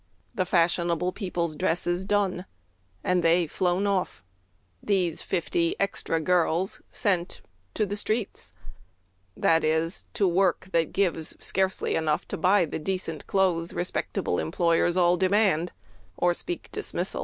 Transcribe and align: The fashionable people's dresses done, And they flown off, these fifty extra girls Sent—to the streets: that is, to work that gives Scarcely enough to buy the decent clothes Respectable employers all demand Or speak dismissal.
The 0.33 0.47
fashionable 0.47 1.11
people's 1.11 1.55
dresses 1.55 2.05
done, 2.05 2.45
And 3.03 3.21
they 3.23 3.45
flown 3.45 3.85
off, 3.85 4.23
these 4.81 5.21
fifty 5.21 5.75
extra 5.79 6.19
girls 6.19 6.81
Sent—to 6.89 7.85
the 7.85 7.95
streets: 7.95 8.51
that 9.37 9.63
is, 9.63 10.07
to 10.15 10.27
work 10.27 10.69
that 10.71 10.91
gives 10.91 11.35
Scarcely 11.39 11.93
enough 11.95 12.27
to 12.29 12.37
buy 12.37 12.65
the 12.65 12.79
decent 12.79 13.27
clothes 13.27 13.73
Respectable 13.73 14.39
employers 14.39 14.97
all 14.97 15.17
demand 15.17 15.71
Or 16.17 16.33
speak 16.33 16.71
dismissal. 16.71 17.19